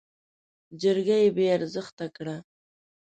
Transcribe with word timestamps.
جرګه 0.81 1.17
يې 1.23 1.29
بې 1.35 1.45
ارزښته 1.57 2.05
کړه. 2.15 2.35